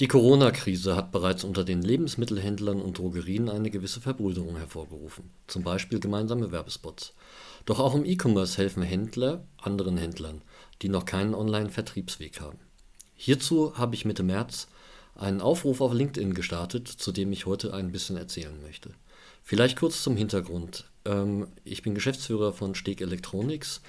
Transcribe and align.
Die 0.00 0.08
Corona-Krise 0.08 0.96
hat 0.96 1.12
bereits 1.12 1.44
unter 1.44 1.64
den 1.64 1.82
Lebensmittelhändlern 1.82 2.80
und 2.80 2.98
Drogerien 2.98 3.50
eine 3.50 3.70
gewisse 3.70 4.00
Verbrüderung 4.00 4.56
hervorgerufen, 4.56 5.30
zum 5.46 5.62
Beispiel 5.62 6.00
gemeinsame 6.00 6.50
Werbespots. 6.50 7.14
Doch 7.66 7.78
auch 7.78 7.94
im 7.94 8.06
E-Commerce 8.06 8.56
helfen 8.56 8.82
Händler 8.82 9.44
anderen 9.60 9.98
Händlern, 9.98 10.42
die 10.80 10.88
noch 10.88 11.04
keinen 11.04 11.34
Online-Vertriebsweg 11.34 12.40
haben. 12.40 12.58
Hierzu 13.14 13.76
habe 13.76 13.94
ich 13.94 14.04
Mitte 14.04 14.22
März 14.22 14.68
einen 15.14 15.42
Aufruf 15.42 15.80
auf 15.80 15.92
LinkedIn 15.92 16.32
gestartet, 16.34 16.88
zu 16.88 17.12
dem 17.12 17.30
ich 17.30 17.44
heute 17.46 17.74
ein 17.74 17.92
bisschen 17.92 18.16
erzählen 18.16 18.60
möchte. 18.62 18.94
Vielleicht 19.42 19.78
kurz 19.78 20.02
zum 20.02 20.16
Hintergrund. 20.16 20.86
Ähm, 21.04 21.48
ich 21.64 21.82
bin 21.82 21.94
Geschäftsführer 21.94 22.52
von 22.52 22.74
Steg 22.74 23.00
Electronics 23.00 23.82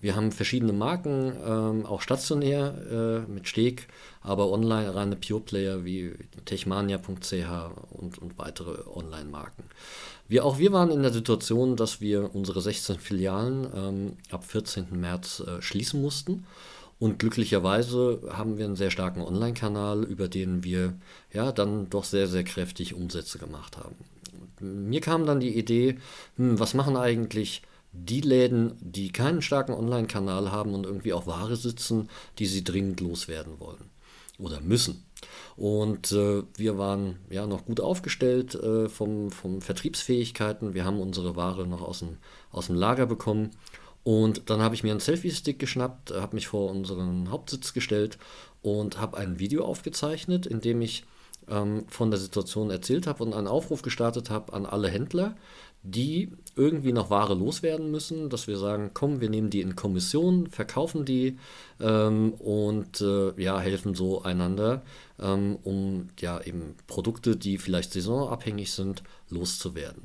wir 0.00 0.16
haben 0.16 0.32
verschiedene 0.32 0.72
Marken, 0.72 1.32
ähm, 1.46 1.86
auch 1.86 2.00
stationär 2.00 3.24
äh, 3.26 3.30
mit 3.30 3.48
Steg, 3.48 3.88
aber 4.22 4.50
online 4.50 4.94
reine 4.94 5.16
Pure 5.16 5.40
Player 5.40 5.84
wie 5.84 6.12
techmania.ch 6.46 7.34
und, 7.90 8.18
und 8.18 8.38
weitere 8.38 8.88
Online-Marken. 8.88 9.64
Wir, 10.28 10.44
auch 10.44 10.58
wir 10.58 10.72
waren 10.72 10.90
in 10.90 11.02
der 11.02 11.12
Situation, 11.12 11.76
dass 11.76 12.00
wir 12.00 12.34
unsere 12.34 12.60
16 12.60 12.98
Filialen 12.98 13.66
ähm, 13.74 14.12
ab 14.30 14.44
14. 14.44 14.86
März 14.92 15.40
äh, 15.40 15.60
schließen 15.60 16.00
mussten. 16.00 16.46
Und 16.98 17.18
glücklicherweise 17.18 18.20
haben 18.30 18.58
wir 18.58 18.66
einen 18.66 18.76
sehr 18.76 18.90
starken 18.90 19.22
Online-Kanal, 19.22 20.04
über 20.04 20.28
den 20.28 20.62
wir 20.62 20.94
ja 21.32 21.50
dann 21.50 21.88
doch 21.88 22.04
sehr, 22.04 22.28
sehr 22.28 22.44
kräftig 22.44 22.94
Umsätze 22.94 23.38
gemacht 23.38 23.78
haben. 23.78 23.96
Mir 24.60 25.00
kam 25.00 25.24
dann 25.24 25.40
die 25.40 25.58
Idee, 25.58 25.96
hm, 26.36 26.60
was 26.60 26.74
machen 26.74 26.96
eigentlich 26.96 27.62
die 27.92 28.20
Läden, 28.20 28.76
die 28.80 29.10
keinen 29.10 29.42
starken 29.42 29.72
Online-Kanal 29.72 30.52
haben 30.52 30.74
und 30.74 30.86
irgendwie 30.86 31.12
auch 31.12 31.26
Ware 31.26 31.56
sitzen, 31.56 32.08
die 32.38 32.46
sie 32.46 32.64
dringend 32.64 33.00
loswerden 33.00 33.58
wollen 33.58 33.90
oder 34.38 34.60
müssen. 34.60 35.04
Und 35.56 36.12
äh, 36.12 36.42
wir 36.56 36.78
waren 36.78 37.18
ja 37.28 37.46
noch 37.46 37.66
gut 37.66 37.80
aufgestellt 37.80 38.54
äh, 38.54 38.88
vom, 38.88 39.30
vom 39.30 39.60
Vertriebsfähigkeiten. 39.60 40.72
Wir 40.72 40.84
haben 40.84 41.00
unsere 41.00 41.36
Ware 41.36 41.66
noch 41.66 41.82
aus 41.82 41.98
dem, 41.98 42.16
aus 42.50 42.68
dem 42.68 42.76
Lager 42.76 43.06
bekommen. 43.06 43.50
Und 44.02 44.48
dann 44.48 44.62
habe 44.62 44.74
ich 44.74 44.82
mir 44.82 44.92
einen 44.92 45.00
Selfie-Stick 45.00 45.58
geschnappt, 45.58 46.12
habe 46.12 46.34
mich 46.34 46.48
vor 46.48 46.70
unseren 46.70 47.30
Hauptsitz 47.30 47.74
gestellt 47.74 48.16
und 48.62 48.98
habe 48.98 49.18
ein 49.18 49.38
Video 49.38 49.64
aufgezeichnet, 49.64 50.46
in 50.46 50.62
dem 50.62 50.80
ich 50.80 51.04
ähm, 51.50 51.84
von 51.88 52.10
der 52.10 52.20
Situation 52.20 52.70
erzählt 52.70 53.06
habe 53.06 53.22
und 53.22 53.34
einen 53.34 53.46
Aufruf 53.46 53.82
gestartet 53.82 54.30
habe 54.30 54.52
an 54.52 54.66
alle 54.66 54.88
Händler, 54.88 55.34
die 55.82 56.30
irgendwie 56.56 56.92
noch 56.92 57.10
Ware 57.10 57.34
loswerden 57.34 57.90
müssen, 57.90 58.28
dass 58.28 58.46
wir 58.46 58.58
sagen, 58.58 58.90
komm, 58.92 59.20
wir 59.20 59.30
nehmen 59.30 59.50
die 59.50 59.62
in 59.62 59.76
Kommission, 59.76 60.46
verkaufen 60.46 61.04
die 61.04 61.38
ähm, 61.80 62.32
und 62.34 63.00
äh, 63.00 63.32
ja, 63.40 63.58
helfen 63.60 63.94
so 63.94 64.22
einander, 64.22 64.82
ähm, 65.18 65.58
um 65.64 66.08
ja 66.18 66.40
eben 66.42 66.74
Produkte, 66.86 67.36
die 67.36 67.56
vielleicht 67.56 67.92
saisonabhängig 67.92 68.72
sind, 68.72 69.02
loszuwerden. 69.30 70.02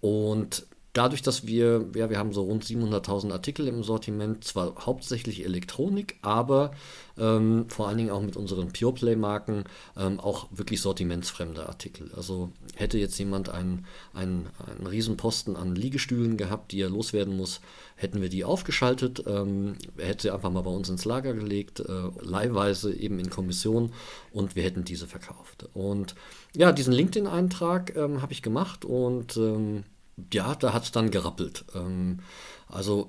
Und 0.00 0.66
dadurch, 0.92 1.22
dass 1.22 1.46
wir, 1.46 1.86
ja, 1.94 2.10
wir 2.10 2.18
haben 2.18 2.32
so 2.32 2.42
rund 2.42 2.64
700.000 2.64 3.32
Artikel 3.32 3.66
im 3.66 3.82
Sortiment, 3.82 4.44
zwar 4.44 4.74
hauptsächlich 4.84 5.44
Elektronik, 5.44 6.18
aber 6.20 6.72
ähm, 7.18 7.66
vor 7.68 7.88
allen 7.88 7.96
Dingen 7.96 8.10
auch 8.10 8.20
mit 8.20 8.36
unseren 8.36 8.72
PurePlay-Marken 8.72 9.64
ähm, 9.96 10.20
auch 10.20 10.48
wirklich 10.50 10.82
sortimentsfremde 10.82 11.66
Artikel. 11.66 12.10
Also 12.14 12.52
hätte 12.74 12.98
jetzt 12.98 13.18
jemand 13.18 13.48
einen, 13.48 13.86
einen, 14.12 14.48
einen 14.66 14.86
Riesenposten 14.86 15.56
an 15.56 15.74
Liegestühlen 15.74 16.36
gehabt, 16.36 16.72
die 16.72 16.80
er 16.80 16.90
loswerden 16.90 17.36
muss, 17.36 17.60
hätten 17.96 18.20
wir 18.20 18.28
die 18.28 18.44
aufgeschaltet, 18.44 19.24
ähm, 19.26 19.76
er 19.96 20.08
hätte 20.08 20.22
sie 20.22 20.30
einfach 20.30 20.50
mal 20.50 20.62
bei 20.62 20.70
uns 20.70 20.90
ins 20.90 21.04
Lager 21.06 21.32
gelegt, 21.32 21.80
äh, 21.80 22.10
leihweise 22.20 22.92
eben 22.94 23.18
in 23.18 23.30
Kommission 23.30 23.92
und 24.32 24.56
wir 24.56 24.62
hätten 24.62 24.84
diese 24.84 25.06
verkauft. 25.06 25.68
Und 25.72 26.14
ja, 26.54 26.72
diesen 26.72 26.92
LinkedIn-Eintrag 26.92 27.96
ähm, 27.96 28.20
habe 28.20 28.32
ich 28.32 28.42
gemacht 28.42 28.84
und 28.84 29.36
ähm, 29.38 29.84
ja, 30.32 30.54
da 30.54 30.72
hat 30.72 30.84
es 30.84 30.92
dann 30.92 31.10
gerappelt. 31.10 31.64
Ähm, 31.74 32.20
also 32.68 33.08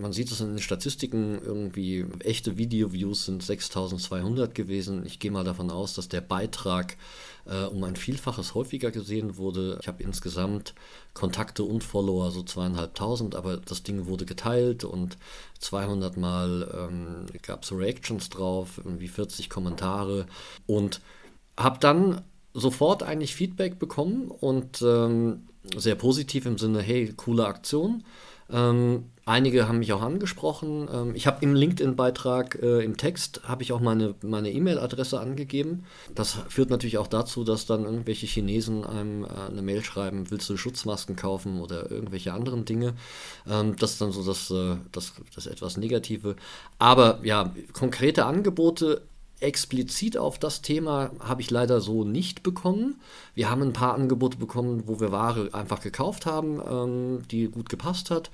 man 0.00 0.12
sieht 0.12 0.32
es 0.32 0.40
in 0.40 0.48
den 0.48 0.58
Statistiken, 0.58 1.40
irgendwie 1.40 2.04
echte 2.18 2.56
Video-Views 2.56 3.26
sind 3.26 3.44
6200 3.44 4.52
gewesen. 4.54 5.06
Ich 5.06 5.20
gehe 5.20 5.30
mal 5.30 5.44
davon 5.44 5.70
aus, 5.70 5.94
dass 5.94 6.08
der 6.08 6.20
Beitrag 6.20 6.96
äh, 7.46 7.62
um 7.64 7.84
ein 7.84 7.94
Vielfaches 7.94 8.54
häufiger 8.54 8.90
gesehen 8.90 9.36
wurde. 9.36 9.78
Ich 9.80 9.86
habe 9.86 10.02
insgesamt 10.02 10.74
Kontakte 11.12 11.62
und 11.62 11.84
Follower 11.84 12.32
so 12.32 12.42
zweieinhalbtausend, 12.42 13.36
aber 13.36 13.58
das 13.58 13.84
Ding 13.84 14.06
wurde 14.06 14.26
geteilt 14.26 14.82
und 14.82 15.16
200 15.60 16.16
Mal 16.16 16.88
ähm, 16.90 17.26
gab 17.42 17.62
es 17.62 17.70
Reactions 17.70 18.30
drauf, 18.30 18.80
irgendwie 18.84 19.08
40 19.08 19.48
Kommentare 19.48 20.26
und 20.66 21.00
habe 21.56 21.78
dann 21.78 22.22
sofort 22.54 23.02
eigentlich 23.02 23.34
Feedback 23.34 23.78
bekommen 23.78 24.30
und 24.30 24.80
ähm, 24.82 25.42
sehr 25.76 25.96
positiv 25.96 26.46
im 26.46 26.56
Sinne, 26.56 26.80
hey, 26.80 27.12
coole 27.16 27.46
Aktion. 27.46 28.04
Ähm, 28.50 29.06
einige 29.24 29.66
haben 29.66 29.78
mich 29.78 29.92
auch 29.94 30.02
angesprochen. 30.02 30.86
Ähm, 30.92 31.14
ich 31.14 31.26
habe 31.26 31.38
im 31.40 31.54
LinkedIn-Beitrag, 31.54 32.58
äh, 32.62 32.84
im 32.84 32.96
Text, 32.96 33.40
habe 33.44 33.62
ich 33.62 33.72
auch 33.72 33.80
meine 33.80 34.52
E-Mail-Adresse 34.52 35.18
angegeben. 35.18 35.84
Das 36.14 36.36
führt 36.48 36.70
natürlich 36.70 36.98
auch 36.98 37.06
dazu, 37.06 37.42
dass 37.42 37.64
dann 37.64 37.84
irgendwelche 37.84 38.26
Chinesen 38.26 38.84
einem 38.84 39.24
äh, 39.24 39.28
eine 39.50 39.62
Mail 39.62 39.82
schreiben, 39.82 40.30
willst 40.30 40.48
du 40.50 40.56
Schutzmasken 40.56 41.16
kaufen 41.16 41.60
oder 41.60 41.90
irgendwelche 41.90 42.34
anderen 42.34 42.66
Dinge. 42.66 42.94
Ähm, 43.48 43.76
das 43.76 43.92
ist 43.92 44.00
dann 44.02 44.12
so 44.12 44.22
das, 44.22 44.50
äh, 44.50 44.76
das, 44.92 45.14
das 45.34 45.46
etwas 45.46 45.78
Negative. 45.78 46.36
Aber 46.78 47.20
ja, 47.22 47.52
konkrete 47.72 48.26
Angebote 48.26 49.02
explizit 49.44 50.16
auf 50.16 50.38
das 50.38 50.62
Thema 50.62 51.10
habe 51.20 51.42
ich 51.42 51.50
leider 51.50 51.80
so 51.80 52.04
nicht 52.04 52.42
bekommen. 52.42 53.00
Wir 53.34 53.50
haben 53.50 53.62
ein 53.62 53.72
paar 53.72 53.94
Angebote 53.94 54.38
bekommen, 54.38 54.84
wo 54.86 55.00
wir 55.00 55.12
Ware 55.12 55.50
einfach 55.52 55.80
gekauft 55.80 56.26
haben, 56.26 56.60
ähm, 56.68 57.22
die 57.30 57.48
gut 57.48 57.68
gepasst 57.68 58.10
hat. 58.10 58.30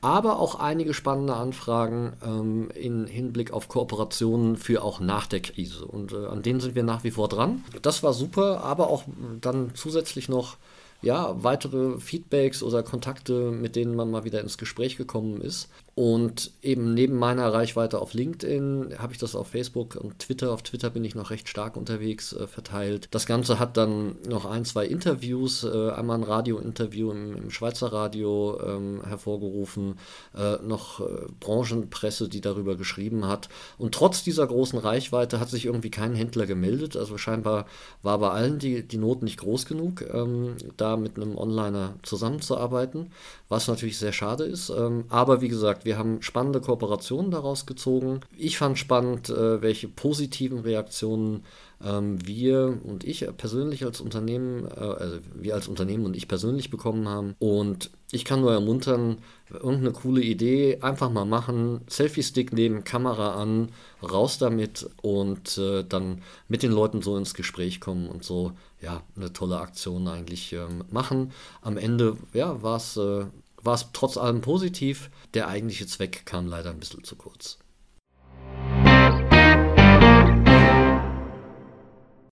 Aber 0.00 0.38
auch 0.38 0.56
einige 0.56 0.94
spannende 0.94 1.34
Anfragen 1.34 2.12
ähm, 2.24 2.70
in 2.70 3.06
Hinblick 3.06 3.52
auf 3.52 3.68
Kooperationen 3.68 4.56
für 4.56 4.82
auch 4.84 5.00
nach 5.00 5.26
der 5.26 5.40
Krise. 5.40 5.84
Und 5.84 6.12
äh, 6.12 6.26
an 6.26 6.42
denen 6.42 6.60
sind 6.60 6.74
wir 6.74 6.82
nach 6.82 7.02
wie 7.02 7.10
vor 7.10 7.28
dran. 7.28 7.64
Das 7.82 8.02
war 8.02 8.12
super, 8.12 8.62
aber 8.62 8.88
auch 8.88 9.04
dann 9.40 9.72
zusätzlich 9.74 10.28
noch 10.28 10.56
ja, 11.02 11.42
weitere 11.42 11.98
Feedbacks 11.98 12.62
oder 12.62 12.82
Kontakte, 12.82 13.50
mit 13.50 13.76
denen 13.76 13.94
man 13.94 14.10
mal 14.10 14.24
wieder 14.24 14.40
ins 14.40 14.58
Gespräch 14.58 14.96
gekommen 14.96 15.40
ist. 15.40 15.68
Und 15.98 16.50
eben 16.60 16.92
neben 16.92 17.16
meiner 17.16 17.50
Reichweite 17.54 18.00
auf 18.00 18.12
LinkedIn 18.12 18.98
habe 18.98 19.14
ich 19.14 19.18
das 19.18 19.34
auf 19.34 19.48
Facebook 19.48 19.96
und 19.96 20.18
Twitter. 20.18 20.52
Auf 20.52 20.62
Twitter 20.62 20.90
bin 20.90 21.06
ich 21.06 21.14
noch 21.14 21.30
recht 21.30 21.48
stark 21.48 21.74
unterwegs 21.74 22.34
äh, 22.34 22.46
verteilt. 22.46 23.08
Das 23.12 23.24
Ganze 23.24 23.58
hat 23.58 23.78
dann 23.78 24.16
noch 24.28 24.44
ein, 24.44 24.66
zwei 24.66 24.84
Interviews, 24.84 25.64
äh, 25.64 25.90
einmal 25.92 26.18
ein 26.18 26.22
Radiointerview 26.22 27.12
im, 27.12 27.36
im 27.36 27.50
Schweizer 27.50 27.94
Radio 27.94 28.60
ähm, 28.62 29.04
hervorgerufen, 29.06 29.98
äh, 30.36 30.56
noch 30.62 31.00
äh, 31.00 31.04
Branchenpresse, 31.40 32.28
die 32.28 32.42
darüber 32.42 32.76
geschrieben 32.76 33.26
hat. 33.26 33.48
Und 33.78 33.94
trotz 33.94 34.22
dieser 34.22 34.46
großen 34.46 34.78
Reichweite 34.78 35.40
hat 35.40 35.48
sich 35.48 35.64
irgendwie 35.64 35.90
kein 35.90 36.14
Händler 36.14 36.44
gemeldet. 36.44 36.98
Also 36.98 37.16
scheinbar 37.16 37.64
war 38.02 38.18
bei 38.18 38.28
allen 38.28 38.58
die, 38.58 38.86
die 38.86 38.98
Not 38.98 39.22
nicht 39.22 39.38
groß 39.38 39.64
genug, 39.64 40.04
ähm, 40.12 40.56
da 40.76 40.85
mit 40.96 41.16
einem 41.16 41.36
Onliner 41.36 41.94
zusammenzuarbeiten, 42.02 43.10
was 43.48 43.66
natürlich 43.66 43.98
sehr 43.98 44.12
schade 44.12 44.44
ist. 44.44 44.70
Ähm, 44.70 45.04
aber 45.08 45.40
wie 45.40 45.48
gesagt, 45.48 45.84
wir 45.84 45.98
haben 45.98 46.22
spannende 46.22 46.60
Kooperationen 46.60 47.30
daraus 47.30 47.66
gezogen. 47.66 48.20
Ich 48.36 48.58
fand 48.58 48.78
spannend, 48.78 49.30
äh, 49.30 49.62
welche 49.62 49.88
positiven 49.88 50.60
Reaktionen 50.60 51.44
wir 51.78 52.78
und 52.84 53.04
ich 53.04 53.26
persönlich 53.36 53.84
als 53.84 54.00
Unternehmen, 54.00 54.66
äh, 54.66 54.80
also 54.80 55.18
wir 55.34 55.54
als 55.54 55.68
Unternehmen 55.68 56.04
und 56.06 56.16
ich 56.16 56.28
persönlich 56.28 56.70
bekommen 56.70 57.08
haben. 57.08 57.34
Und 57.38 57.90
ich 58.10 58.24
kann 58.24 58.40
nur 58.40 58.52
ermuntern, 58.52 59.18
irgendeine 59.50 59.92
coole 59.92 60.22
Idee 60.22 60.78
einfach 60.80 61.10
mal 61.10 61.24
machen, 61.24 61.80
Selfie-Stick 61.88 62.52
nehmen, 62.52 62.84
Kamera 62.84 63.40
an, 63.40 63.70
raus 64.02 64.38
damit 64.38 64.88
und 65.02 65.58
äh, 65.58 65.84
dann 65.84 66.22
mit 66.48 66.62
den 66.62 66.72
Leuten 66.72 67.02
so 67.02 67.16
ins 67.16 67.34
Gespräch 67.34 67.80
kommen 67.80 68.08
und 68.08 68.24
so, 68.24 68.52
ja, 68.80 69.02
eine 69.16 69.32
tolle 69.32 69.58
Aktion 69.58 70.08
eigentlich 70.08 70.52
ähm, 70.52 70.84
machen. 70.90 71.32
Am 71.60 71.76
Ende, 71.76 72.16
ja, 72.32 72.62
war 72.62 72.76
es 72.76 72.96
äh, 72.96 73.26
war 73.66 73.74
es 73.74 73.88
trotz 73.92 74.16
allem 74.16 74.40
positiv. 74.40 75.10
Der 75.34 75.48
eigentliche 75.48 75.86
Zweck 75.86 76.24
kam 76.24 76.46
leider 76.46 76.70
ein 76.70 76.78
bisschen 76.80 77.04
zu 77.04 77.16
kurz. 77.16 77.58